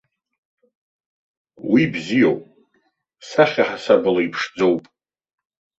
[1.71, 2.41] Уи бзиоуп,
[3.27, 4.83] сахьа ҳасабала иԥшӡоуп.